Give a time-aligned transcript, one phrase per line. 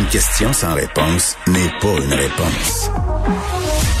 [0.00, 2.90] Une question sans réponse n'est pas une réponse.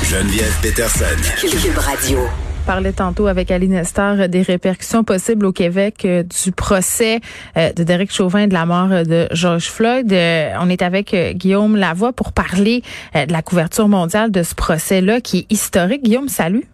[0.04, 1.04] Geneviève Peterson.
[1.40, 2.20] Cube Radio
[2.66, 7.20] parlait tantôt avec Aline Nestor des répercussions possibles au Québec euh, du procès
[7.56, 10.10] euh, de Derek Chauvin de la mort de George Floyd.
[10.12, 12.82] Euh, on est avec Guillaume Lavoie pour parler
[13.14, 16.02] de la couverture mondiale de ce procès-là qui est historique.
[16.02, 16.64] Guillaume, salut.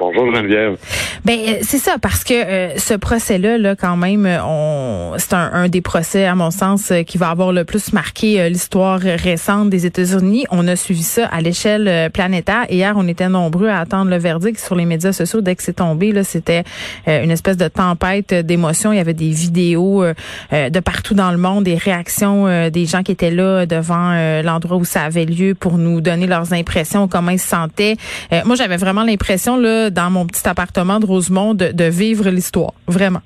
[0.00, 0.78] Bonjour Geneviève.
[1.26, 5.68] Ben euh, c'est ça parce que euh, ce procès-là, là quand même, on c'est un,
[5.68, 9.84] des procès à mon sens euh, qui va avoir le plus marqué l'histoire récente des
[9.84, 10.46] États-Unis.
[10.50, 12.64] On a suivi ça à l'échelle planétaire.
[12.70, 15.42] Hier, on était nombreux à attendre le verdict sur les médias sociaux.
[15.42, 16.64] Dès que c'est tombé, là, c'était
[17.06, 18.94] une espèce de tempête d'émotions.
[18.94, 20.02] Il y avait des vidéos
[20.52, 24.84] de partout dans le monde, des réactions des gens qui étaient là devant l'endroit où
[24.84, 27.96] ça avait lieu pour nous donner leurs impressions, comment ils se sentaient.
[28.44, 33.22] moi, j'avais vraiment l'impression là dans mon petit appartement de Rosemont de, vivre l'histoire, vraiment.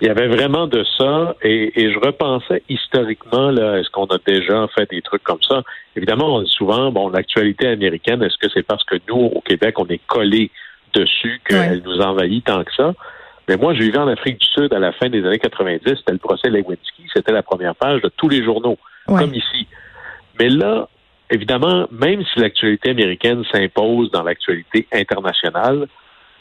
[0.00, 4.66] Il y avait vraiment de ça, et, je repensais historiquement, là, est-ce qu'on a déjà
[4.76, 5.62] fait des trucs comme ça?
[5.96, 9.78] Évidemment, on dit souvent, bon, l'actualité américaine, est-ce que c'est parce que nous, au Québec,
[9.78, 10.50] on est collé
[10.94, 12.92] dessus qu'elle nous envahit tant que ça?
[13.48, 16.12] Mais moi, je vivais en Afrique du Sud à la fin des années 90, c'était
[16.12, 19.66] le procès Lewinsky, c'était la première page de tous les journaux, comme ici.
[20.38, 20.88] Mais là,
[21.30, 25.88] évidemment, même si l'actualité américaine s'impose dans l'actualité internationale,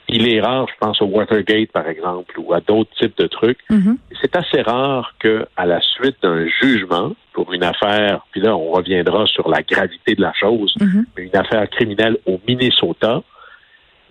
[0.10, 3.60] il est rare, je pense au Watergate par exemple, ou à d'autres types de trucs.
[3.70, 3.98] Mm-hmm.
[4.22, 8.72] C'est assez rare que, à la suite d'un jugement pour une affaire, puis là on
[8.72, 11.06] reviendra sur la gravité de la chose, mm-hmm.
[11.18, 13.24] une affaire criminelle au Minnesota,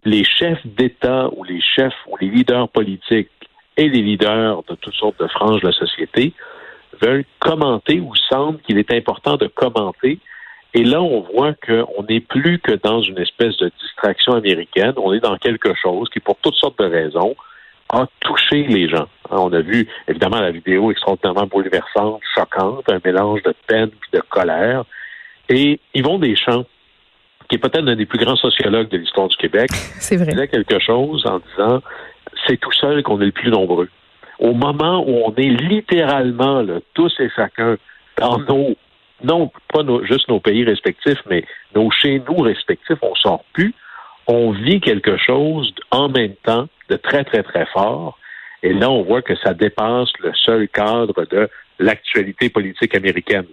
[0.04, 3.30] les chefs d'État ou les chefs ou les leaders politiques
[3.76, 6.32] et les leaders de toutes sortes de franges de la société
[7.00, 10.18] veulent commenter ou semblent qu'il est important de commenter
[10.74, 14.94] et là, on voit qu'on n'est plus que dans une espèce de distraction américaine.
[14.96, 17.36] On est dans quelque chose qui, pour toutes sortes de raisons,
[17.90, 19.08] a touché les gens.
[19.30, 24.16] Hein, on a vu, évidemment, la vidéo extraordinairement bouleversante, choquante, un mélange de peine et
[24.16, 24.84] de colère.
[25.50, 26.64] Et Yvon Deschamps,
[27.50, 30.32] qui est peut-être l'un des plus grands sociologues de l'histoire du Québec, c'est vrai.
[30.32, 31.82] disait quelque chose en disant
[32.46, 33.90] c'est tout seul qu'on est le plus nombreux.
[34.38, 37.76] Au moment où on est littéralement là, tous et chacun
[38.16, 38.74] dans nos
[39.24, 41.44] non pas juste nos pays respectifs, mais
[41.74, 43.74] nos chez nous respectifs, on sort plus.
[44.26, 48.18] On vit quelque chose en même temps de très, très, très fort.
[48.62, 53.46] Et là, on voit que ça dépasse le seul cadre de l'actualité politique américaine.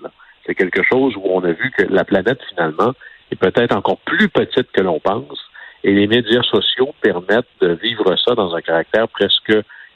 [0.45, 2.93] C'est quelque chose où on a vu que la planète, finalement,
[3.31, 5.39] est peut-être encore plus petite que l'on pense.
[5.83, 9.53] Et les médias sociaux permettent de vivre ça dans un caractère presque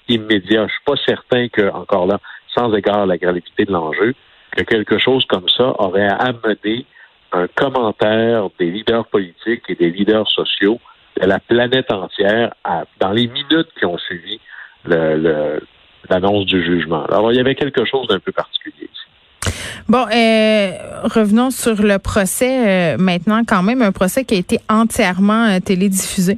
[0.08, 0.68] immédiat.
[0.68, 2.20] Je suis pas certain que, encore là,
[2.56, 4.16] sans égard à la gravité de l'enjeu,
[4.56, 6.86] que quelque chose comme ça aurait amené
[7.32, 10.80] un commentaire des leaders politiques et des leaders sociaux
[11.20, 12.54] de la planète entière
[13.00, 14.40] dans les minutes qui ont suivi
[14.86, 17.04] l'annonce du jugement.
[17.06, 19.54] Alors, il y avait quelque chose d'un peu particulier ici.
[19.88, 20.72] Bon, euh,
[21.04, 25.60] revenons sur le procès euh, maintenant, quand même, un procès qui a été entièrement euh,
[25.60, 26.38] télédiffusé.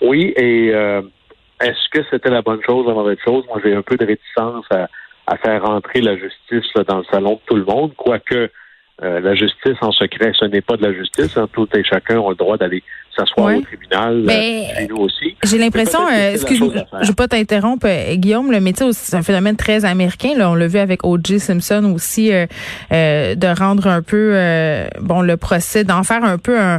[0.00, 0.68] Oui, et
[1.60, 3.44] est-ce que c'était la bonne chose, la mauvaise chose?
[3.46, 4.88] Moi, j'ai un peu de réticence à,
[5.26, 8.50] à faire rentrer la justice dans le salon de tout le monde, quoique
[9.02, 11.36] euh, la justice en secret, ce n'est pas de la justice.
[11.36, 11.48] Hein.
[11.52, 12.84] Tout et chacun ont le droit d'aller
[13.16, 14.22] s'asseoir au tribunal.
[14.24, 15.34] Mais euh, nous aussi.
[15.42, 19.56] J'ai l'impression, euh, excuse-moi, je ne veux pas t'interrompre, Guillaume, le métier c'est un phénomène
[19.56, 20.34] très américain.
[20.36, 21.40] Là, on l'a vu avec O.J.
[21.40, 22.30] Simpson aussi,
[22.90, 24.36] de rendre un peu,
[25.00, 26.78] bon, le procès, d'en faire un peu un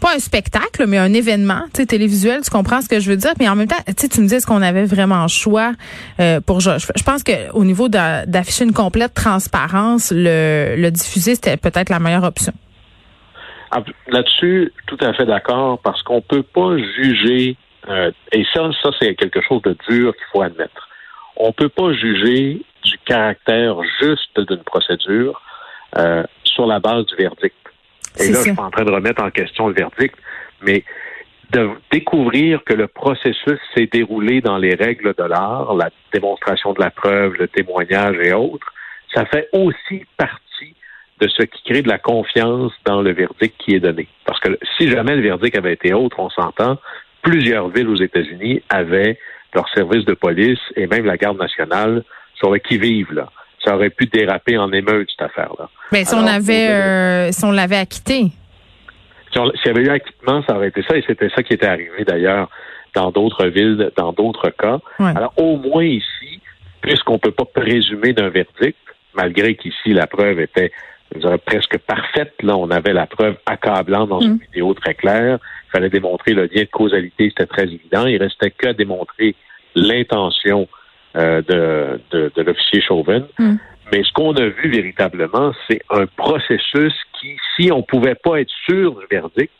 [0.00, 3.16] pas un spectacle, mais un événement, tu sais, télévisuel, tu comprends ce que je veux
[3.16, 5.72] dire, mais en même temps, tu me dis est-ce qu'on avait vraiment choix
[6.20, 11.34] euh, pour je, je pense que au niveau d'afficher une complète transparence, le, le diffuser
[11.34, 12.52] c'était peut-être la meilleure option.
[13.70, 17.56] Ah, là-dessus, tout à fait d'accord, parce qu'on peut pas juger,
[17.88, 20.88] euh, et ça, ça c'est quelque chose de dur qu'il faut admettre.
[21.36, 25.40] On peut pas juger du caractère juste d'une procédure
[25.96, 27.54] euh, sur la base du verdict.
[28.18, 30.16] Et là, je suis pas en train de remettre en question le verdict,
[30.62, 30.84] mais
[31.50, 36.80] de découvrir que le processus s'est déroulé dans les règles de l'art, la démonstration de
[36.80, 38.72] la preuve, le témoignage et autres,
[39.12, 40.74] ça fait aussi partie
[41.20, 44.08] de ce qui crée de la confiance dans le verdict qui est donné.
[44.24, 46.78] Parce que si jamais le verdict avait été autre, on s'entend,
[47.22, 49.18] plusieurs villes aux États-Unis avaient
[49.54, 52.04] leur service de police et même la garde nationale
[52.34, 53.28] sur le qui-vive, là.
[53.64, 55.68] Ça aurait pu déraper en émeute, cette affaire-là.
[55.92, 58.32] Mais si on avait, euh, si on l'avait acquitté.
[59.32, 62.04] S'il y avait eu acquittement, ça aurait été ça, et c'était ça qui était arrivé
[62.04, 62.48] d'ailleurs
[62.94, 64.78] dans d'autres villes, dans d'autres cas.
[64.98, 66.40] Alors, au moins ici,
[66.80, 68.78] puisqu'on ne peut pas présumer d'un verdict,
[69.14, 70.72] malgré qu'ici la preuve était
[71.14, 74.40] je dirais, presque parfaite, là, on avait la preuve accablante dans une mm.
[74.46, 75.38] vidéo très claire.
[75.68, 78.06] Il fallait démontrer le lien de causalité, c'était très évident.
[78.06, 79.34] Il restait que démontrer
[79.74, 80.68] l'intention
[81.16, 81.42] euh,
[82.12, 83.26] de, de, l'officier Chauvin.
[83.36, 83.54] Mm.
[83.90, 88.52] Mais ce qu'on a vu véritablement, c'est un processus qui, si on pouvait pas être
[88.64, 89.52] sûr du verdict,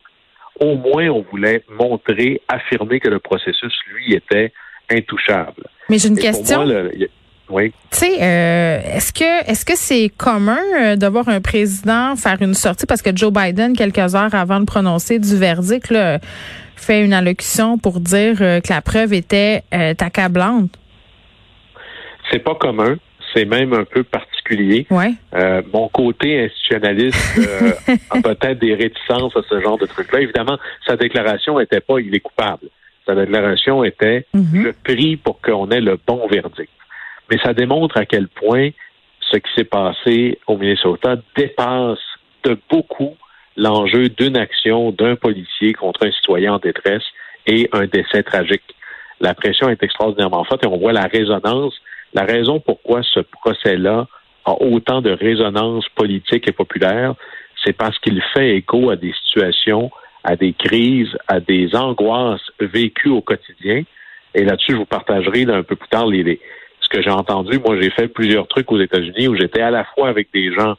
[0.60, 4.52] au moins on voulait montrer, affirmer que le processus, lui, était
[4.92, 5.64] intouchable.
[5.88, 6.64] Mais j'ai une question.
[7.48, 7.72] oui.
[7.90, 12.40] Tu sais, euh, est-ce que est-ce que c'est commun euh, de voir un président faire
[12.40, 15.92] une sortie parce que Joe Biden, quelques heures avant de prononcer du verdict,
[16.76, 20.76] fait une allocution pour dire que la preuve était accablante?
[22.30, 22.96] C'est pas commun.
[23.34, 24.86] C'est même un peu particulier.
[24.90, 25.12] Ouais.
[25.34, 27.70] Euh, mon côté institutionnaliste euh,
[28.10, 30.20] a peut-être des réticences à ce genre de truc-là.
[30.20, 32.66] Évidemment, sa déclaration n'était pas il est coupable.
[33.06, 34.64] Sa déclaration était mhm.
[34.64, 36.70] je prie pour qu'on ait le bon verdict.
[37.30, 38.70] Mais ça démontre à quel point
[39.20, 41.98] ce qui s'est passé au Minnesota dépasse
[42.42, 43.16] de beaucoup
[43.56, 47.04] l'enjeu d'une action d'un policier contre un citoyen en détresse
[47.46, 48.74] et un décès tragique.
[49.20, 51.74] La pression est extraordinairement forte et on voit la résonance
[52.12, 54.06] la raison pourquoi ce procès-là
[54.44, 57.14] a autant de résonance politique et populaire,
[57.64, 59.90] c'est parce qu'il fait écho à des situations,
[60.24, 63.82] à des crises, à des angoisses vécues au quotidien.
[64.34, 66.40] Et là-dessus, je vous partagerai un peu plus tard les,
[66.80, 67.58] ce que j'ai entendu.
[67.58, 70.76] Moi, j'ai fait plusieurs trucs aux États-Unis où j'étais à la fois avec des gens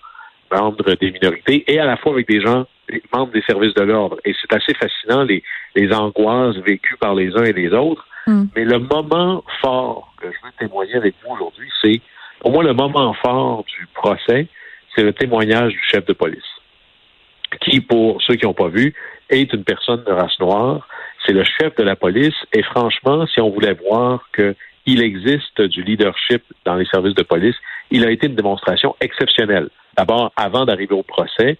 [0.52, 2.66] membres des minorités et à la fois avec des gens
[3.14, 4.18] membres des services de l'ordre.
[4.26, 5.44] Et c'est assez fascinant les,
[5.76, 8.06] les angoisses vécues par les uns et les autres.
[8.28, 8.46] Hmm.
[8.56, 12.02] Mais le moment fort que je veux témoigner avec vous aujourd'hui, c'est,
[12.40, 14.48] pour moi, le moment fort du procès,
[14.96, 16.44] c'est le témoignage du chef de police,
[17.62, 18.94] qui, pour ceux qui n'ont pas vu,
[19.30, 20.88] est une personne de race noire.
[21.26, 22.36] C'est le chef de la police.
[22.54, 27.56] Et franchement, si on voulait voir qu'il existe du leadership dans les services de police,
[27.92, 29.70] il a été une démonstration exceptionnelle.
[29.98, 31.58] D'abord, avant d'arriver au procès,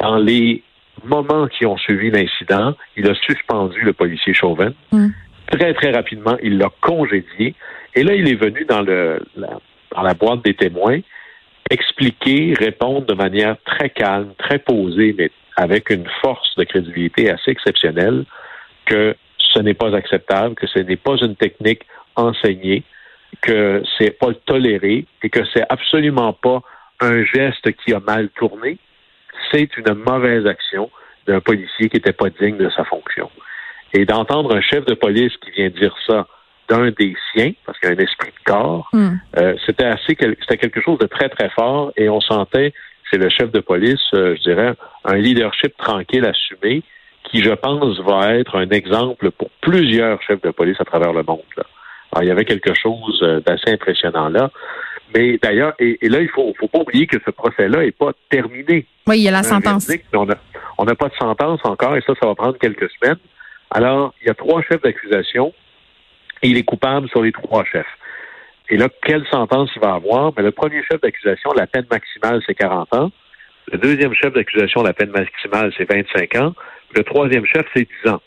[0.00, 0.62] dans les
[1.04, 4.72] moments qui ont suivi l'incident, il a suspendu le policier Chauvin.
[4.90, 5.08] Hmm.
[5.52, 7.54] Très, très rapidement, il l'a congédié.
[7.94, 9.60] Et là, il est venu dans, le, la,
[9.94, 11.00] dans la boîte des témoins
[11.72, 17.50] expliquer, répondre de manière très calme, très posée, mais avec une force de crédibilité assez
[17.50, 18.24] exceptionnelle
[18.86, 22.82] que ce n'est pas acceptable, que ce n'est pas une technique enseignée,
[23.40, 26.60] que c'est pas toléré et que c'est absolument pas
[27.00, 28.78] un geste qui a mal tourné.
[29.50, 30.90] C'est une mauvaise action
[31.26, 33.30] d'un policier qui n'était pas digne de sa fonction.
[33.94, 36.26] Et d'entendre un chef de police qui vient dire ça
[36.68, 39.10] d'un des siens, parce qu'il y a un esprit de corps, hmm.
[39.36, 42.72] euh, c'était assez c'était quelque chose de très, très fort et on sentait
[43.12, 44.72] c'est le chef de police, euh, je dirais,
[45.04, 46.82] un leadership tranquille, assumé,
[47.24, 51.22] qui, je pense, va être un exemple pour plusieurs chefs de police à travers le
[51.22, 51.40] monde.
[52.12, 54.50] Alors, il y avait quelque chose euh, d'assez impressionnant là.
[55.14, 58.86] Mais d'ailleurs, et, là, il faut, faut pas oublier que ce procès-là n'est pas terminé.
[59.06, 59.90] Oui, il y a la sentence.
[60.14, 63.18] on n'a pas de sentence encore, et ça, ça va prendre quelques semaines.
[63.74, 65.54] Alors, il y a trois chefs d'accusation
[66.42, 67.86] et il est coupable sur les trois chefs.
[68.68, 70.32] Et là, quelle sentence il va avoir?
[70.32, 73.10] Ben, le premier chef d'accusation, la peine maximale, c'est 40 ans.
[73.72, 76.54] Le deuxième chef d'accusation, la peine maximale, c'est 25 ans.
[76.94, 78.20] Le troisième chef, c'est 10 ans.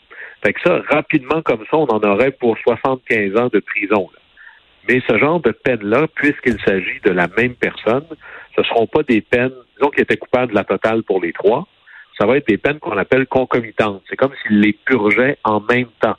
[0.44, 4.10] Fait que ça, rapidement comme ça, on en aurait pour 75 ans de prison.
[4.88, 8.06] Mais ce genre de peine-là, puisqu'il s'agit de la même personne,
[8.54, 11.32] ce ne seront pas des peines, disons qu'il était coupable de la totale pour les
[11.32, 11.66] trois,
[12.18, 14.02] ça va être des peines qu'on appelle concomitantes.
[14.08, 16.16] C'est comme s'il les purgeait en même temps.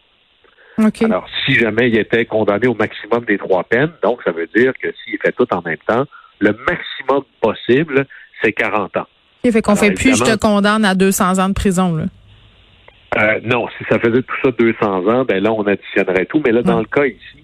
[0.78, 4.74] Alors, si jamais il était condamné au maximum des trois peines, donc ça veut dire
[4.80, 6.06] que s'il fait tout en même temps,
[6.40, 8.06] le maximum possible,
[8.44, 9.08] c'est 40 ans.
[9.44, 12.06] Il fait qu'on fait plus, je te condamne à 200 ans de prison, là.
[13.18, 16.42] Euh, non, si ça faisait tout ça 200 ans, ben là, on additionnerait tout.
[16.46, 17.44] Mais là, dans le cas ici,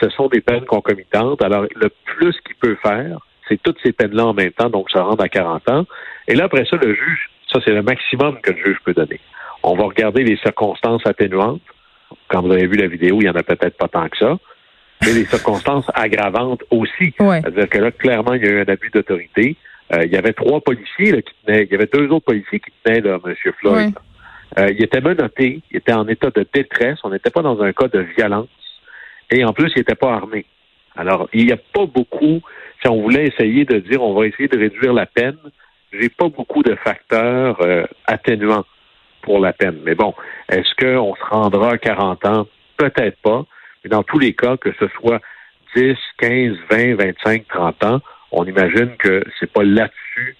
[0.00, 1.42] ce sont des peines concomitantes.
[1.42, 5.02] Alors, le plus qu'il peut faire, c'est toutes ces peines-là en même temps, donc ça
[5.02, 5.84] rentre à 40 ans.
[6.28, 9.20] Et là, après ça, le juge ça, c'est le maximum que le juge peut donner.
[9.62, 11.60] On va regarder les circonstances atténuantes.
[12.28, 14.38] Quand vous avez vu la vidéo, il n'y en a peut-être pas tant que ça.
[15.02, 17.14] Mais les circonstances aggravantes aussi.
[17.18, 19.56] C'est-à-dire que là, clairement, il y a eu un abus d'autorité.
[19.92, 22.60] Euh, il y avait trois policiers là, qui tenaient, il y avait deux autres policiers
[22.60, 23.34] qui tenaient là, M.
[23.58, 23.94] Floyd.
[24.58, 27.72] Euh, il était menotté, il était en état de détresse, on n'était pas dans un
[27.72, 28.48] cas de violence,
[29.30, 30.44] et en plus, il n'était pas armé.
[30.96, 32.40] Alors, il n'y a pas beaucoup,
[32.80, 35.38] si on voulait essayer de dire on va essayer de réduire la peine,
[35.92, 38.64] j'ai pas beaucoup de facteurs euh, atténuants
[39.22, 39.80] pour la peine.
[39.84, 40.14] Mais bon,
[40.48, 42.46] est-ce qu'on se rendra à 40 ans?
[42.76, 43.44] Peut-être pas.
[43.82, 45.20] Mais dans tous les cas, que ce soit
[45.74, 48.00] 10, 15, 20, 25, 30 ans,
[48.32, 50.36] on imagine que c'est pas là-dessus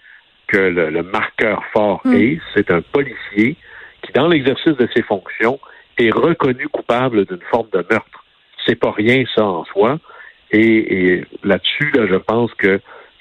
[0.47, 2.15] que le, marqueur fort hmm.
[2.15, 2.41] est.
[2.55, 3.57] C'est un policier
[4.03, 5.61] qui, dans l'exercice de ses fonctions,
[5.99, 8.25] est reconnu coupable d'une forme de meurtre.
[8.67, 9.99] C'est pas rien, ça, en soi.
[10.51, 12.81] Et, et là-dessus, là, je pense que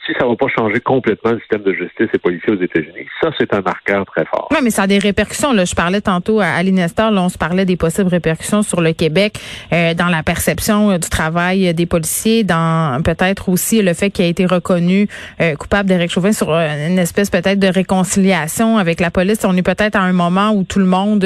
[0.09, 3.29] si ça va pas changer complètement le système de justice et policier aux États-Unis, ça,
[3.37, 4.47] c'est un marqueur très fort.
[4.51, 5.53] Oui, mais ça a des répercussions.
[5.53, 5.65] Là.
[5.65, 8.93] Je parlais tantôt à Aline Nestor, là, on se parlait des possibles répercussions sur le
[8.93, 9.39] Québec
[9.71, 14.25] euh, dans la perception euh, du travail des policiers, dans peut-être aussi le fait qu'il
[14.25, 15.07] a été reconnu
[15.41, 19.45] euh, coupable d'Éric Chauvin sur une espèce peut-être de réconciliation avec la police.
[19.45, 21.25] On est peut-être à un moment où tout le monde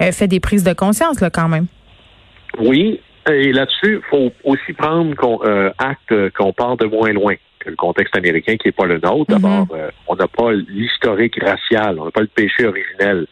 [0.00, 1.66] fait des prises de conscience, là, quand même.
[2.58, 5.38] Oui, et là-dessus, il faut aussi prendre qu'on,
[5.78, 7.34] acte qu'on part de moins loin
[7.66, 9.26] le contexte américain qui n'est pas le nôtre.
[9.28, 9.68] D'abord, mhm.
[9.72, 13.26] euh, on n'a pas l'historique racial, on n'a pas le péché originel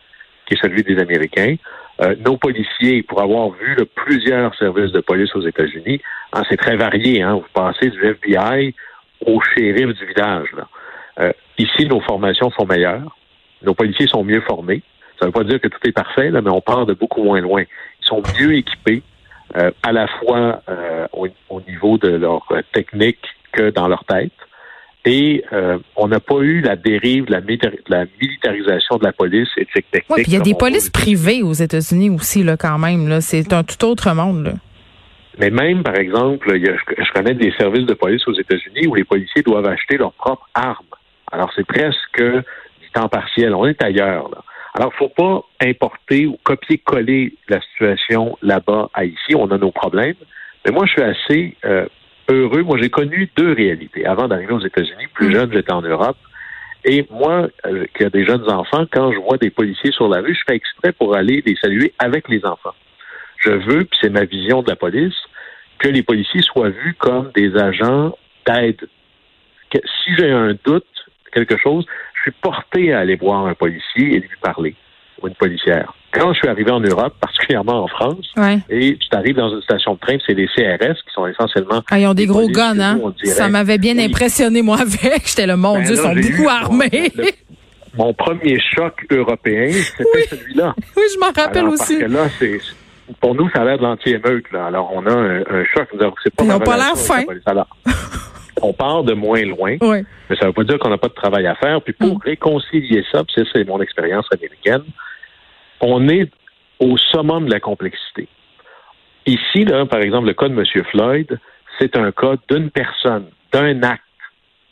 [0.46, 1.56] qui est celui des Américains.
[2.00, 6.00] Euh, nos policiers, pour avoir vu plusieurs services de police aux États-Unis,
[6.32, 7.22] hein, c'est très varié.
[7.22, 8.74] Hein, vous passez du FBI
[9.24, 10.48] au shérif du village.
[11.18, 13.16] Euh, ici, nos formations sont meilleures.
[13.62, 14.82] Nos policiers sont mieux formés.
[15.18, 17.24] Ça ne veut pas dire que tout est parfait, là, mais on part de beaucoup
[17.24, 17.62] moins loin.
[17.62, 19.02] Ils sont mieux équipés,
[19.82, 20.60] à la fois
[21.14, 23.24] au, au, niveau de leur technique
[23.62, 24.32] dans leur tête.
[25.04, 27.32] Et euh, on n'a pas eu la dérive de
[27.88, 30.04] la, militarisation de la police et technique.
[30.10, 33.08] Oui, puis il y a des polices privées aux États-Unis aussi, là, quand même.
[33.08, 33.20] Là.
[33.20, 34.46] C'est un tout autre monde.
[34.46, 34.52] Là.
[35.38, 39.42] Mais même, par exemple, je, connais des services de police aux États-Unis où les policiers
[39.42, 40.84] doivent acheter leurs propres armes.
[41.30, 43.54] Alors, c'est presque du temps partiel.
[43.54, 44.28] On est ailleurs.
[44.30, 44.42] Là.
[44.74, 49.36] Alors, il ne faut pas importer ou copier-coller la situation là-bas à ici.
[49.36, 50.16] On a nos problèmes.
[50.64, 51.86] Mais moi, je suis assez euh,
[52.28, 52.62] heureux.
[52.62, 54.06] Moi, j'ai connu deux réalités.
[54.06, 55.32] Avant d'arriver aux États-Unis, plus mm.
[55.32, 56.16] jeune, j'étais en Europe.
[56.84, 60.20] Et moi, euh, qui a des jeunes enfants, quand je vois des policiers sur la
[60.20, 62.74] rue, je fais exprès pour aller les saluer avec les enfants.
[63.38, 65.16] Je veux, puis c'est ma vision de la police,
[65.78, 68.16] que les policiers soient vus comme des agents
[68.46, 68.88] d'aide.
[69.72, 70.86] Si j'ai un doute,
[71.32, 74.74] quelque chose, je suis porté à aller voir un policier et lui parler,
[75.22, 78.32] ou une policière quand je suis arrivé en Europe, particulièrement en France,
[78.70, 81.82] et tu arrives dans une station de train, c'est des CRS qui sont essentiellement.
[81.90, 82.98] Ah, ils ont des, gros guns, hein?
[83.24, 85.26] Ça m'avait bien impressionné, moi, avec.
[85.26, 87.12] J'étais le mon ben Dieu, ils sont beaucoup armés.
[87.96, 90.74] Mon, premier choc européen, c'était celui-là.
[90.96, 91.98] Oui, je m'en rappelle aussi.
[91.98, 92.60] Parce que là, c'est.
[93.20, 94.50] Pour nous, ça a l'air de l'anti-émeute.
[94.52, 94.66] Là.
[94.66, 95.88] Alors, on a un, choc.
[96.22, 97.22] C'est pas Ils n'ont pas l'air fin.
[98.66, 101.14] On part de moins loin, mais ça ne veut pas dire qu'on n'a pas de
[101.14, 101.80] travail à faire.
[101.82, 102.22] Puis pour mm.
[102.24, 104.84] réconcilier ça, puis c'est mon expérience américaine,
[105.80, 106.30] on est
[106.80, 108.28] au summum de la complexité.
[109.26, 110.84] Ici, là, par exemple, le cas de M.
[110.90, 111.38] Floyd,
[111.78, 114.02] c'est un cas d'une personne, d'un acte.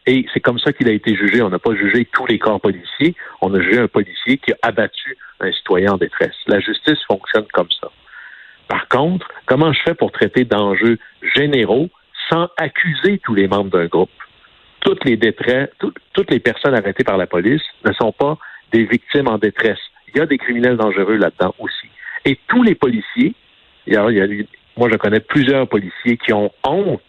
[0.06, 1.40] Et c'est comme ça qu'il a été jugé.
[1.40, 3.14] On n'a pas jugé tous les corps policiers.
[3.40, 6.34] On a jugé un policier qui a abattu un citoyen en détresse.
[6.46, 7.90] La justice fonctionne comme ça.
[8.68, 10.98] Par contre, comment je fais pour traiter d'enjeux
[11.34, 11.88] généraux?
[12.28, 14.10] Sans accuser tous les membres d'un groupe?
[14.80, 15.18] Toutes les
[16.12, 18.38] toutes les personnes arrêtées par la police ne sont pas
[18.72, 19.78] des victimes en détresse.
[20.08, 21.88] Il y a des criminels dangereux là-dedans aussi.
[22.24, 23.34] Et tous les policiers,
[23.88, 27.00] moi je connais plusieurs policiers qui ont honte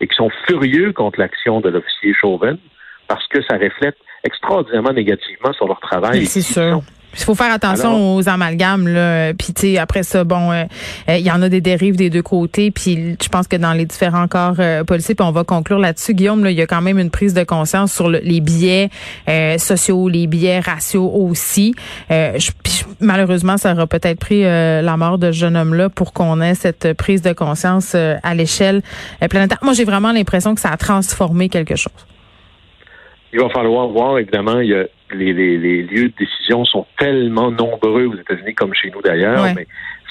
[0.00, 2.56] et qui sont furieux contre l'action de l'officier Chauvin
[3.08, 6.26] parce que ça reflète extraordinairement négativement sur leur travail.
[6.26, 6.82] C'est sûr.
[7.14, 9.34] Il faut faire attention aux amalgames là.
[9.34, 10.64] Puis tu sais après ça bon euh,
[11.08, 13.72] euh, il y en a des dérives des deux côtés puis je pense que dans
[13.72, 16.66] les différents corps euh, policiers puis on va conclure là-dessus Guillaume là, il y a
[16.66, 18.88] quand même une prise de conscience sur les biais
[19.58, 21.74] sociaux, les biais raciaux aussi.
[23.00, 26.54] malheureusement ça aura peut-être pris la mort de ce jeune homme là pour qu'on ait
[26.54, 28.82] cette prise de conscience à l'échelle
[29.28, 29.58] planétaire.
[29.62, 31.92] Moi j'ai vraiment l'impression que ça a transformé quelque chose.
[33.32, 38.06] Il va falloir voir évidemment il y a les, lieux de décision sont tellement nombreux
[38.06, 39.66] aux États-Unis comme chez nous d'ailleurs, mais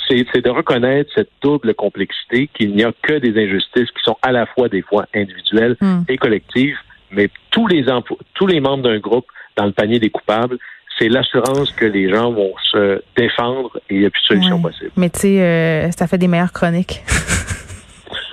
[0.08, 4.34] c'est de reconnaître cette double complexité qu'il n'y a que des injustices qui sont à
[4.34, 6.02] la fois des fois individuelles hmm.
[6.10, 6.78] et collectives,
[7.12, 7.86] mais tous les
[8.34, 10.58] tous les membres d'un groupe dans le panier des coupables,
[11.00, 14.62] c'est l'assurance que les gens vont se défendre et il n'y a plus de solution
[14.62, 14.92] possible.
[14.98, 17.02] Mais tu sais, euh, ça fait des meilleures chroniques.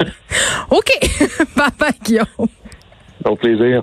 [0.70, 0.90] OK.
[1.56, 2.26] bye bye, Guillaume.
[3.24, 3.82] Au plaisir.